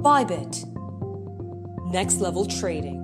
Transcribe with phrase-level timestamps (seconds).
[0.00, 0.64] Bybit.
[1.90, 3.02] Next level trading.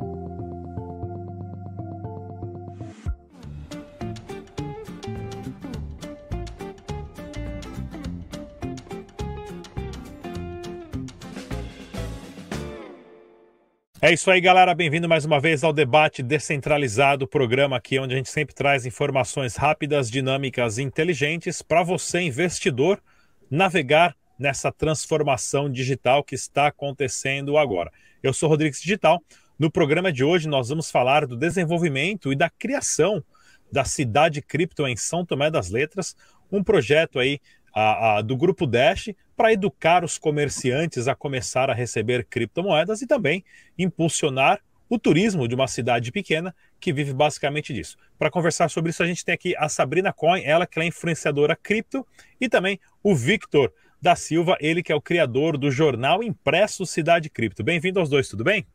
[14.00, 14.72] É isso aí, galera.
[14.72, 19.56] Bem-vindo mais uma vez ao debate descentralizado, programa aqui onde a gente sempre traz informações
[19.56, 23.02] rápidas, dinâmicas e inteligentes para você, investidor,
[23.50, 27.90] navegar nessa transformação digital que está acontecendo agora.
[28.22, 29.22] Eu sou Rodrigues Digital.
[29.58, 33.22] No programa de hoje, nós vamos falar do desenvolvimento e da criação
[33.70, 36.16] da cidade cripto em São Tomé das Letras,
[36.50, 37.40] um projeto aí
[37.74, 43.06] a, a, do Grupo Dash para educar os comerciantes a começar a receber criptomoedas e
[43.06, 43.44] também
[43.76, 47.96] impulsionar o turismo de uma cidade pequena que vive basicamente disso.
[48.18, 51.56] Para conversar sobre isso, a gente tem aqui a Sabrina Coin, ela que é influenciadora
[51.56, 52.06] cripto,
[52.40, 53.72] e também o Victor
[54.04, 57.64] da Silva, ele que é o criador do jornal impresso Cidade Cripto.
[57.64, 58.66] Bem-vindo aos dois, tudo bem?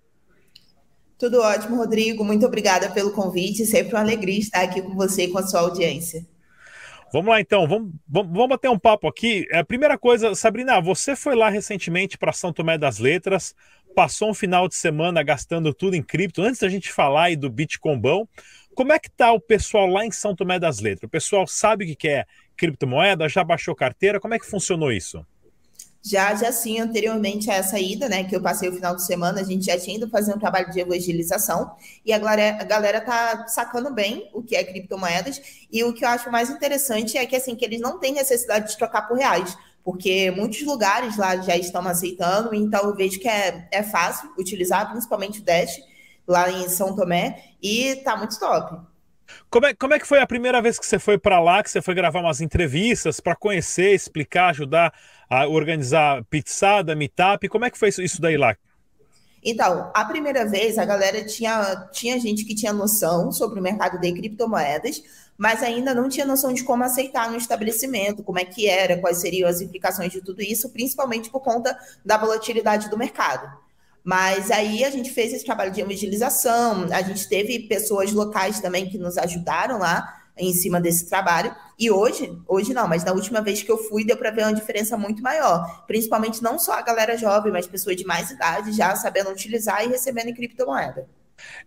[1.20, 2.26] Tudo ótimo, Rodrigo.
[2.26, 3.64] Muito obrigada pelo convite.
[3.64, 6.26] Sempre uma alegria estar aqui com você e com a sua audiência.
[7.14, 9.48] Vamos lá então, vamos, vamos, vamos bater um papo aqui.
[9.54, 13.54] A é, primeira coisa, Sabrina, você foi lá recentemente para São Tomé das Letras,
[13.96, 16.42] passou um final de semana gastando tudo em cripto.
[16.42, 18.28] Antes da gente falar aí do Bitcoinbão,
[18.74, 21.08] como é que tá o pessoal lá em São Tomé das Letras?
[21.08, 22.26] O pessoal sabe o que é
[22.60, 23.30] criptomoeda?
[23.30, 24.20] Já baixou carteira?
[24.20, 25.26] Como é que funcionou isso?
[26.02, 29.42] Já, já sim, anteriormente a essa ida, né, que eu passei o final de semana,
[29.42, 33.02] a gente já tinha ido fazer um trabalho de evangelização e a galera, a galera
[33.02, 37.26] tá sacando bem o que é criptomoedas e o que eu acho mais interessante é
[37.26, 41.36] que, assim, que eles não têm necessidade de trocar por reais, porque muitos lugares lá
[41.38, 45.80] já estão aceitando, então eu vejo que é, é fácil utilizar, principalmente o Dash,
[46.26, 48.88] lá em São Tomé, e tá muito top.
[49.50, 51.70] Como é, como é que foi a primeira vez que você foi para lá, que
[51.70, 54.94] você foi gravar umas entrevistas para conhecer, explicar, ajudar
[55.30, 57.48] a organizar pizzada, meetup?
[57.48, 58.56] Como é que foi isso daí lá?
[59.44, 64.00] Então, a primeira vez a galera tinha, tinha gente que tinha noção sobre o mercado
[64.00, 65.02] de criptomoedas,
[65.38, 69.22] mas ainda não tinha noção de como aceitar no estabelecimento, como é que era, quais
[69.22, 73.50] seriam as implicações de tudo isso, principalmente por conta da volatilidade do mercado.
[74.04, 78.90] Mas aí a gente fez esse trabalho de evangelização, a gente teve pessoas locais também
[78.90, 81.54] que nos ajudaram lá em cima desse trabalho.
[81.78, 84.54] E hoje, hoje não, mas na última vez que eu fui, deu para ver uma
[84.54, 85.86] diferença muito maior.
[85.86, 89.90] Principalmente não só a galera jovem, mas pessoas de mais idade já sabendo utilizar e
[89.90, 91.08] recebendo em criptomoeda.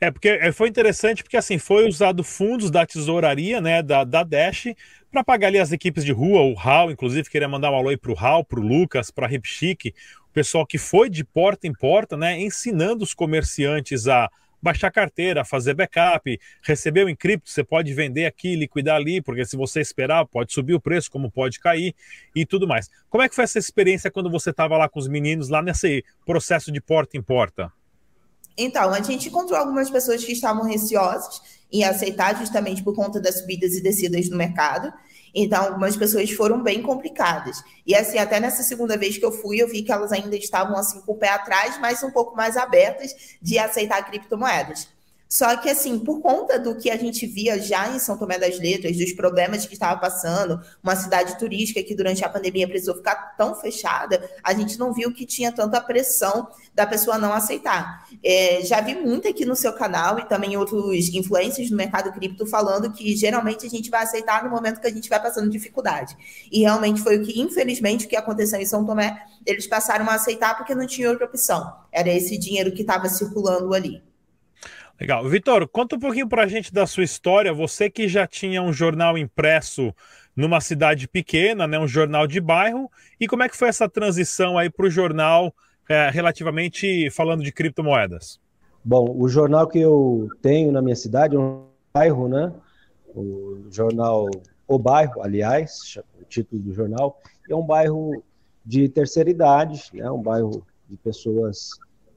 [0.01, 4.23] É, porque é, foi interessante porque assim foi usado fundos da tesouraria, né, da, da
[4.23, 4.67] Dash,
[5.11, 7.97] para pagar ali as equipes de rua, o Hal, inclusive, queria mandar um alô aí
[7.97, 9.95] pro Hal, pro Lucas, pra Ripchique,
[10.33, 14.31] pessoal que foi de porta em porta, né, ensinando os comerciantes a
[14.63, 19.57] baixar carteira, fazer backup, recebeu em cripto, você pode vender aqui, liquidar ali, porque se
[19.57, 21.95] você esperar, pode subir o preço, como pode cair
[22.35, 22.89] e tudo mais.
[23.11, 26.05] Como é que foi essa experiência quando você estava lá com os meninos, lá nesse
[26.25, 27.73] processo de porta em porta?
[28.57, 31.41] Então, a gente encontrou algumas pessoas que estavam receosas
[31.73, 34.93] em aceitar justamente por conta das subidas e descidas no mercado.
[35.35, 37.63] Então, algumas pessoas foram bem complicadas.
[37.87, 40.77] E assim, até nessa segunda vez que eu fui, eu vi que elas ainda estavam
[40.77, 44.89] assim com o pé atrás, mas um pouco mais abertas de aceitar criptomoedas.
[45.33, 48.59] Só que, assim, por conta do que a gente via já em São Tomé das
[48.59, 53.35] Letras, dos problemas que estava passando, uma cidade turística que durante a pandemia precisou ficar
[53.35, 58.07] tão fechada, a gente não viu que tinha tanta pressão da pessoa não aceitar.
[58.23, 62.45] É, já vi muito aqui no seu canal e também outros influencers no mercado cripto
[62.45, 66.15] falando que geralmente a gente vai aceitar no momento que a gente vai passando dificuldade.
[66.53, 70.15] E realmente foi o que, infelizmente, o que aconteceu em São Tomé, eles passaram a
[70.17, 71.73] aceitar porque não tinha outra opção.
[71.91, 74.12] Era esse dinheiro que estava circulando ali.
[75.03, 75.29] Legal.
[75.29, 77.53] Vitor, conta um pouquinho para a gente da sua história.
[77.53, 79.93] Você que já tinha um jornal impresso
[80.37, 84.57] numa cidade pequena, né, um jornal de bairro, e como é que foi essa transição
[84.57, 85.53] aí para o jornal
[85.89, 88.39] é, relativamente falando de criptomoedas?
[88.85, 92.53] Bom, o jornal que eu tenho na minha cidade é um bairro, né?
[93.13, 94.29] O jornal
[94.69, 97.21] O Bairro, aliás, o título do jornal,
[97.51, 98.23] é um bairro
[98.65, 100.09] de terceira idade, né?
[100.09, 101.71] Um bairro de pessoas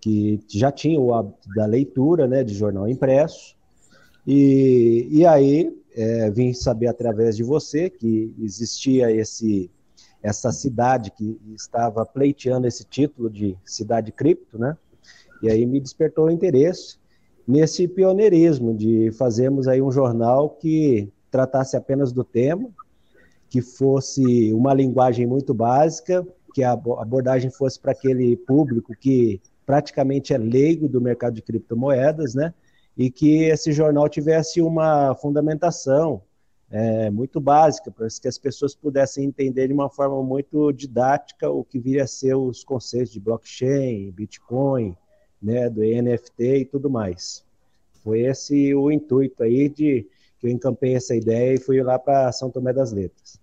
[0.05, 3.55] que já tinha o hábito da leitura, né, de jornal impresso,
[4.27, 9.71] e, e aí é, vim saber através de você que existia esse
[10.21, 14.75] essa cidade que estava pleiteando esse título de cidade cripto, né?
[15.41, 16.97] E aí me despertou o interesse
[17.47, 22.69] nesse pioneirismo de fazermos aí um jornal que tratasse apenas do tema,
[23.49, 26.25] que fosse uma linguagem muito básica,
[26.55, 32.35] que a abordagem fosse para aquele público que praticamente é leigo do mercado de criptomoedas,
[32.35, 32.53] né?
[32.97, 36.21] E que esse jornal tivesse uma fundamentação
[36.71, 41.63] é, muito básica, para que as pessoas pudessem entender de uma forma muito didática o
[41.63, 44.95] que viria a ser os conceitos de blockchain, Bitcoin,
[45.41, 47.43] né, do NFT e tudo mais.
[48.03, 50.07] Foi esse o intuito aí de
[50.39, 53.39] que eu encampei essa ideia e fui lá para São Tomé das Letras.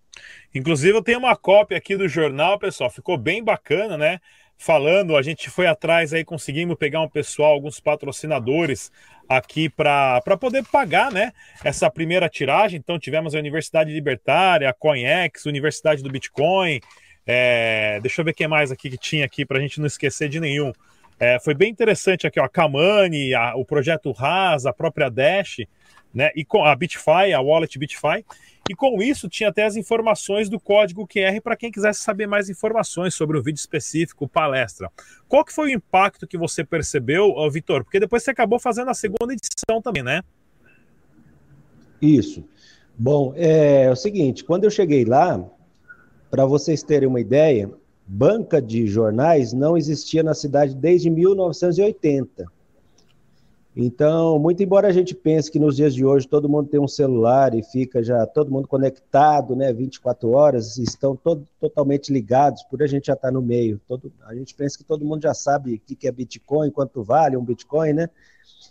[0.55, 4.21] Inclusive, eu tenho uma cópia aqui do jornal, pessoal, ficou bem bacana, né?
[4.65, 8.93] Falando, a gente foi atrás aí, conseguimos pegar um pessoal, alguns patrocinadores
[9.29, 11.33] aqui para poder pagar, né?
[11.65, 12.79] Essa primeira tiragem.
[12.79, 16.81] Então, tivemos a Universidade Libertária, a CoinEx, Universidade do Bitcoin.
[17.27, 17.99] É...
[18.03, 20.39] Deixa eu ver quem mais aqui que tinha aqui para a gente não esquecer de
[20.39, 20.73] nenhum.
[21.19, 25.57] É, foi bem interessante aqui, ó, a Kamani, a, o projeto RAS, a própria Dash,
[26.15, 26.31] né?
[26.37, 28.25] E com a Bitfy, a wallet Bitfy.
[28.71, 32.49] E com isso tinha até as informações do código QR para quem quisesse saber mais
[32.49, 34.91] informações sobre o vídeo específico, palestra.
[35.29, 37.83] Qual que foi o impacto que você percebeu, Vitor?
[37.83, 40.23] Porque depois você acabou fazendo a segunda edição também, né?
[42.01, 42.45] Isso.
[42.97, 45.43] Bom, é, é o seguinte, quando eu cheguei lá,
[46.31, 47.71] para vocês terem uma ideia,
[48.07, 52.47] banca de jornais não existia na cidade desde 1980.
[53.75, 56.87] Então, muito embora a gente pense que nos dias de hoje todo mundo tem um
[56.87, 62.83] celular e fica já todo mundo conectado, né, 24 horas, estão todo, totalmente ligados, por
[62.83, 63.81] a gente já estar tá no meio.
[63.89, 67.37] Todo, a gente pensa que todo mundo já sabe o que é Bitcoin, quanto vale
[67.37, 68.11] um Bitcoin, né?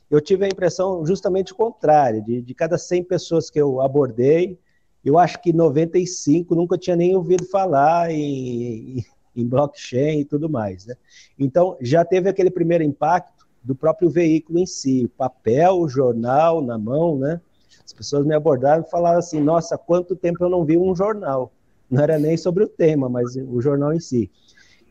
[0.09, 4.59] Eu tive a impressão justamente o contrário, de, de cada 100 pessoas que eu abordei,
[5.03, 9.03] eu acho que 95 nunca tinha nem ouvido falar em,
[9.36, 10.95] em blockchain e tudo mais, né?
[11.39, 16.62] Então, já teve aquele primeiro impacto, do próprio veículo em si, o papel, o jornal
[16.62, 17.40] na mão, né?
[17.84, 21.52] As pessoas me abordaram e falaram assim: nossa, quanto tempo eu não vi um jornal?
[21.90, 24.31] Não era nem sobre o tema, mas o jornal em si.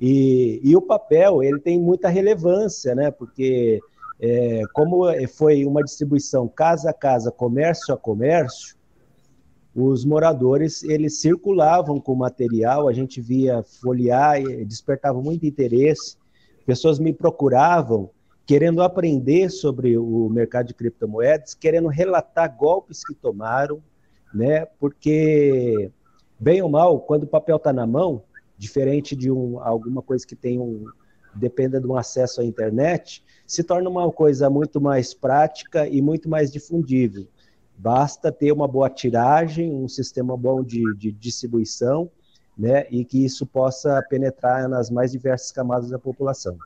[0.01, 3.11] E, e o papel, ele tem muita relevância, né?
[3.11, 3.81] Porque,
[4.21, 8.77] é, como foi uma distribuição casa a casa, comércio a comércio,
[9.75, 16.17] os moradores eles circulavam com material, a gente via folhear, despertava muito interesse.
[16.67, 18.11] Pessoas me procuravam
[18.51, 23.81] querendo aprender sobre o mercado de criptomoedas, querendo relatar golpes que tomaram,
[24.35, 24.67] né?
[24.81, 25.89] Porque,
[26.37, 28.25] bem ou mal, quando o papel está na mão,
[28.59, 30.85] diferente de um, alguma coisa que tem um
[31.33, 36.29] dependa de um acesso à internet, se torna uma coisa muito mais prática e muito
[36.29, 37.29] mais difundível.
[37.79, 42.11] Basta ter uma boa tiragem, um sistema bom de, de distribuição,
[42.59, 46.59] né, e que isso possa penetrar nas mais diversas camadas da população.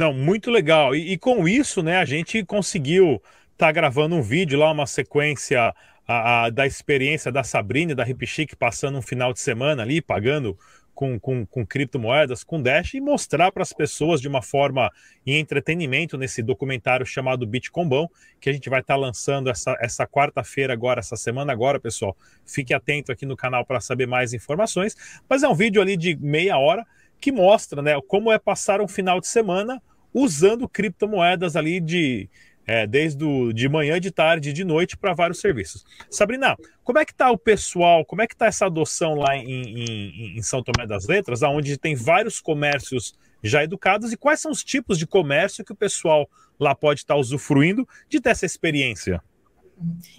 [0.00, 0.94] Não, muito legal.
[0.94, 3.16] E, e com isso, né, a gente conseguiu
[3.52, 5.74] estar tá gravando um vídeo lá, uma sequência
[6.08, 10.58] a, a, da experiência da Sabrina, da Ripchic, passando um final de semana ali, pagando
[10.94, 14.90] com, com, com criptomoedas, com Dash, e mostrar para as pessoas de uma forma
[15.26, 18.10] em entretenimento nesse documentário chamado Bitcombão,
[18.40, 22.16] que a gente vai estar tá lançando essa, essa quarta-feira agora, essa semana agora, pessoal.
[22.46, 24.96] Fique atento aqui no canal para saber mais informações.
[25.28, 26.86] Mas é um vídeo ali de meia hora
[27.20, 29.78] que mostra né, como é passar um final de semana
[30.12, 32.28] usando criptomoedas ali de
[32.66, 35.84] é, desde o, de manhã, de tarde, de noite para vários serviços.
[36.08, 39.62] Sabrina, como é que está o pessoal, como é que está essa adoção lá em,
[39.62, 43.12] em, em, São Tomé das Letras, onde tem vários comércios
[43.42, 46.28] já educados e quais são os tipos de comércio que o pessoal
[46.60, 49.20] lá pode estar tá usufruindo de ter essa experiência?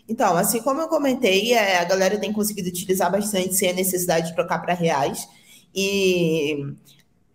[0.09, 4.27] Então, assim como eu comentei, é, a galera tem conseguido utilizar bastante sem a necessidade
[4.27, 5.25] de trocar para reais.
[5.73, 6.65] E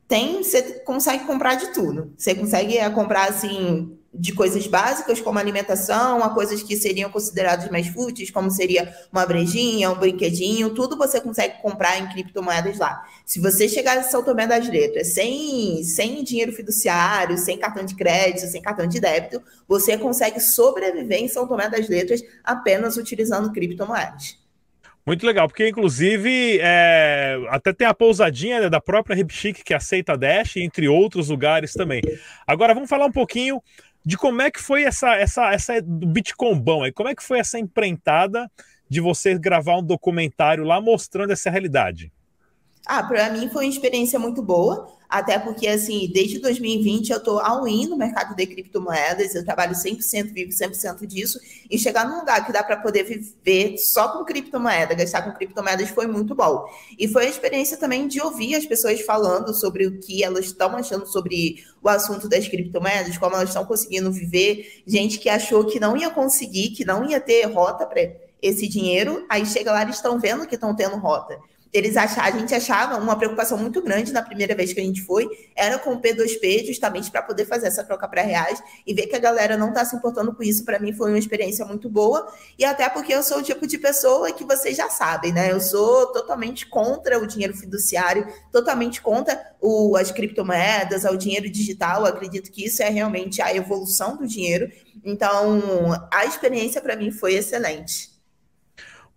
[0.08, 2.12] tem, você consegue comprar de tudo.
[2.16, 7.71] Você consegue é, comprar assim de coisas básicas como alimentação, a coisas que seriam consideradas
[7.71, 13.04] mais fúteis, como seria uma brejinha, um brinquedinho, tudo você consegue comprar em criptomoedas lá.
[13.26, 17.95] Se você chegar em São Tomé das Letras sem, sem dinheiro fiduciário, sem cartão de
[17.95, 23.52] crédito, sem cartão de débito, você consegue sobreviver em São Tomé das Letras apenas utilizando
[23.52, 24.46] criptomoedas.
[25.06, 30.18] Muito legal, porque inclusive é, até tem a pousadinha né, da própria Ripchic que aceita
[30.18, 32.02] Dash, entre outros lugares também.
[32.44, 33.62] Agora vamos falar um pouquinho
[34.04, 37.38] de como é que foi essa essa essa do Bitcombão aí, como é que foi
[37.38, 38.50] essa empreitada
[38.88, 42.12] de você gravar um documentário lá mostrando essa realidade?
[42.87, 47.40] Ah, para mim foi uma experiência muito boa, até porque, assim, desde 2020 eu estou
[47.40, 52.47] all-in no mercado de criptomoedas, eu trabalho 100%, vivo 100% disso, e chegar num lugar
[52.47, 56.64] que dá para poder viver só com criptomoeda, gastar com criptomoedas foi muito bom.
[56.97, 60.76] E foi a experiência também de ouvir as pessoas falando sobre o que elas estão
[60.76, 65.81] achando sobre o assunto das criptomoedas, como elas estão conseguindo viver, gente que achou que
[65.81, 68.00] não ia conseguir, que não ia ter rota para
[68.40, 71.37] esse dinheiro, aí chega lá e estão vendo que estão tendo rota.
[71.73, 75.02] Eles acharam, a gente achava uma preocupação muito grande na primeira vez que a gente
[75.02, 79.06] foi, era com o P2P, justamente para poder fazer essa troca para reais e ver
[79.06, 81.88] que a galera não está se importando com isso, para mim foi uma experiência muito
[81.88, 82.26] boa,
[82.58, 85.52] e até porque eu sou o tipo de pessoa que vocês já sabem, né?
[85.52, 92.00] Eu sou totalmente contra o dinheiro fiduciário, totalmente contra o, as criptomoedas, o dinheiro digital,
[92.00, 94.70] eu acredito que isso é realmente a evolução do dinheiro.
[95.04, 95.61] Então,
[96.12, 98.15] a experiência para mim foi excelente.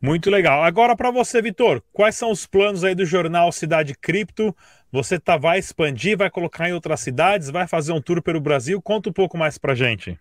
[0.02, 0.64] Muito legal.
[0.64, 4.56] Agora para você, Vitor, quais são os planos aí do jornal Cidade Cripto?
[4.92, 8.82] Você tá, vai expandir, vai colocar em outras cidades, vai fazer um tour pelo Brasil?
[8.82, 10.18] Conta um pouco mais para gente.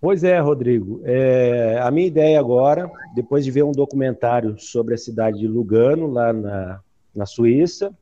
[0.00, 1.00] Pois é, Rodrigo.
[1.04, 6.06] É, a minha ideia agora, depois de ver um documentário sobre a cidade de Lugano,
[6.06, 6.80] lá na,
[7.14, 7.94] na Suíça,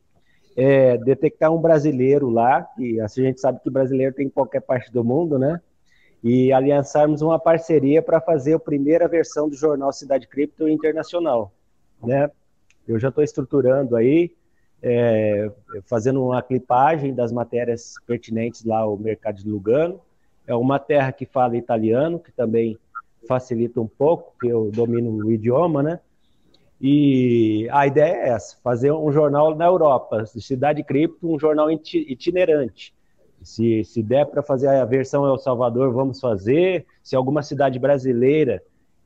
[0.55, 4.61] é detectar um brasileiro lá, que assim a gente sabe que brasileiro tem em qualquer
[4.61, 5.61] parte do mundo, né?
[6.23, 11.51] E aliançarmos uma parceria para fazer a primeira versão do jornal Cidade Cripto Internacional.
[12.03, 12.29] Né?
[12.87, 14.31] Eu já estou estruturando aí,
[14.81, 15.51] é,
[15.85, 20.01] fazendo uma clipagem das matérias pertinentes lá ao mercado de Lugano.
[20.45, 22.77] É uma terra que fala italiano, que também
[23.27, 25.99] facilita um pouco, porque eu domino o idioma, né?
[26.81, 32.93] E a ideia é essa, fazer um jornal na Europa, Cidade Cripto, um jornal itinerante,
[33.41, 36.85] se, se der para fazer a versão El Salvador, vamos fazer.
[37.01, 38.61] Se alguma cidade brasileira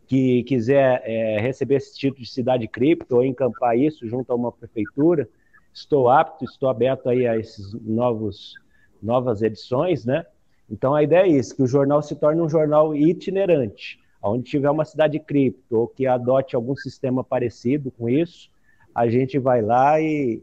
[0.08, 4.52] que quiser é, receber esse título de cidade cripto ou encampar isso junto a uma
[4.52, 5.28] prefeitura,
[5.74, 8.56] estou apto, estou aberto aí a esses novos
[9.02, 10.26] novas edições, né?
[10.70, 14.70] Então a ideia é isso, que o jornal se torne um jornal itinerante, onde tiver
[14.70, 18.50] uma cidade cripto ou que adote algum sistema parecido com isso,
[18.96, 20.42] a gente vai lá e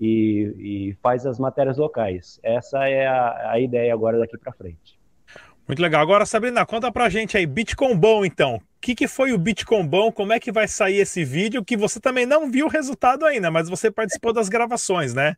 [0.00, 2.38] e, e faz as matérias locais.
[2.42, 4.98] Essa é a, a ideia agora daqui para frente.
[5.66, 6.00] Muito legal.
[6.00, 8.56] Agora, Sabrina, conta pra gente aí, Bitcoin bom então.
[8.56, 10.12] O que, que foi o Bitcoin bom?
[10.12, 11.64] Como é que vai sair esse vídeo?
[11.64, 15.36] Que você também não viu o resultado ainda, mas você participou das gravações, né?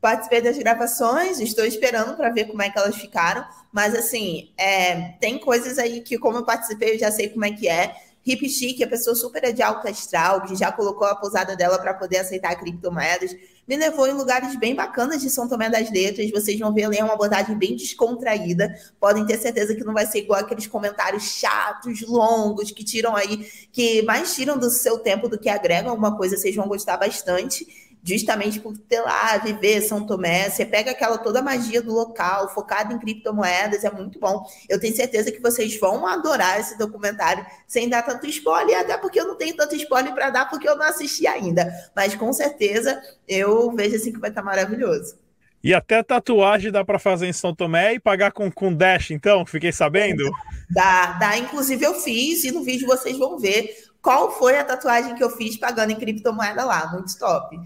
[0.00, 3.44] Participei das gravações, estou esperando para ver como é que elas ficaram.
[3.72, 7.52] Mas assim, é, tem coisas aí que, como eu participei, eu já sei como é
[7.52, 7.94] que é.
[8.26, 11.94] Hip Chic, a pessoa super de alta astral, que já colocou a pousada dela para
[11.94, 13.30] poder aceitar criptomoedas
[13.66, 16.30] me levou em lugares bem bacanas de São Tomé das Letras.
[16.30, 18.72] Vocês vão ver é uma abordagem bem descontraída.
[19.00, 23.50] Podem ter certeza que não vai ser igual aqueles comentários chatos, longos, que tiram aí,
[23.72, 26.36] que mais tiram do seu tempo do que agregam alguma coisa.
[26.36, 27.66] Vocês vão gostar bastante
[28.06, 32.48] justamente por ter lá, viver São Tomé, você pega aquela toda a magia do local,
[32.54, 34.46] focado em criptomoedas, é muito bom.
[34.68, 39.18] Eu tenho certeza que vocês vão adorar esse documentário sem dar tanto spoiler, até porque
[39.18, 41.68] eu não tenho tanto spoiler para dar, porque eu não assisti ainda.
[41.96, 45.18] Mas com certeza eu vejo assim que vai estar maravilhoso.
[45.64, 49.44] E até tatuagem dá para fazer em São Tomé e pagar com, com Dash, então?
[49.44, 50.22] Fiquei sabendo?
[50.70, 51.38] Dá, dá.
[51.38, 53.72] Inclusive eu fiz e no vídeo vocês vão ver
[54.02, 56.90] qual foi a tatuagem que eu fiz pagando em criptomoeda lá.
[56.92, 57.56] Muito top.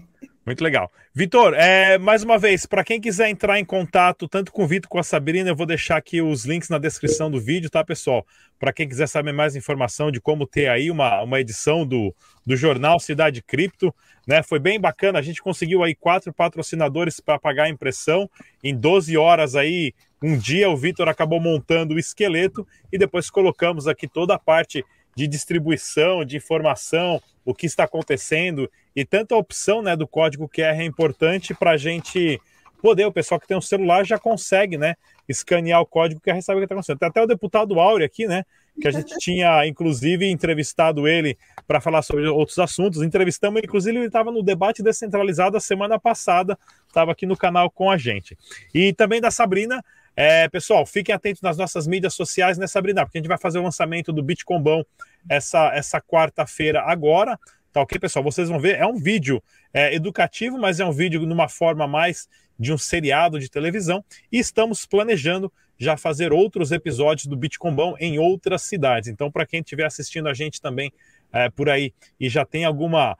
[0.43, 0.91] Muito legal.
[1.13, 4.89] Vitor, é, mais uma vez, para quem quiser entrar em contato tanto com o Vitor
[4.89, 8.25] com a Sabrina, eu vou deixar aqui os links na descrição do vídeo, tá, pessoal?
[8.59, 12.11] Para quem quiser saber mais informação de como ter aí uma, uma edição do,
[12.43, 13.93] do jornal Cidade Cripto,
[14.27, 14.41] né?
[14.41, 18.27] Foi bem bacana, a gente conseguiu aí quatro patrocinadores para pagar a impressão.
[18.63, 19.93] Em 12 horas aí,
[20.23, 24.83] um dia, o Vitor acabou montando o esqueleto e depois colocamos aqui toda a parte
[25.15, 30.79] de distribuição, de informação, o que está acontecendo e tanta opção né, do código QR
[30.79, 32.39] é importante para a gente
[32.81, 34.95] poder, o pessoal que tem um celular já consegue né,
[35.29, 36.99] escanear o código QR e saber o que está acontecendo.
[36.99, 38.43] Tem até o deputado Áureo aqui, né?
[38.81, 43.01] Que a gente tinha, inclusive, entrevistado ele para falar sobre outros assuntos.
[43.01, 46.57] Entrevistamos inclusive, ele estava no debate descentralizado a semana passada,
[46.87, 48.37] estava aqui no canal com a gente.
[48.73, 49.83] E também da Sabrina,
[50.15, 53.05] é, pessoal, fiquem atentos nas nossas mídias sociais, né, Sabrina?
[53.05, 54.85] Porque a gente vai fazer o lançamento do Bitcombão
[55.29, 57.39] essa, essa quarta-feira agora.
[57.71, 58.23] Tá ok, pessoal?
[58.23, 59.41] Vocês vão ver, é um vídeo
[59.73, 62.27] é, educativo, mas é um vídeo numa forma mais
[62.59, 64.03] de um seriado de televisão.
[64.31, 69.09] E estamos planejando já fazer outros episódios do Bitcombão em outras cidades.
[69.09, 70.91] Então, para quem estiver assistindo a gente também
[71.31, 73.17] é, por aí e já tem alguma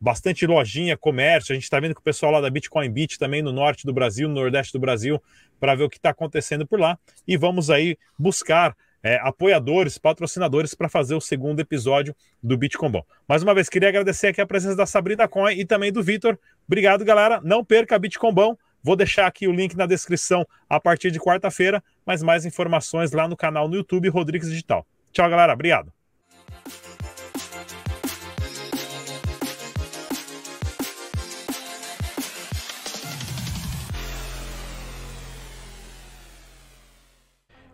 [0.00, 1.52] bastante lojinha, comércio.
[1.52, 3.92] A gente está vendo que o pessoal lá da Bitcoin Beach também no norte do
[3.92, 5.22] Brasil, no nordeste do Brasil,
[5.58, 6.98] para ver o que está acontecendo por lá.
[7.28, 13.04] E vamos aí buscar é, apoiadores, patrocinadores para fazer o segundo episódio do Bitcoin Bom.
[13.28, 16.38] Mais uma vez, queria agradecer aqui a presença da Sabrina Coin e também do Vitor.
[16.66, 17.40] Obrigado, galera.
[17.42, 18.56] Não perca a Bitcoin Bom.
[18.82, 23.28] Vou deixar aqui o link na descrição a partir de quarta-feira, mas mais informações lá
[23.28, 24.86] no canal no YouTube Rodrigues Digital.
[25.12, 25.52] Tchau, galera.
[25.52, 25.99] Obrigado.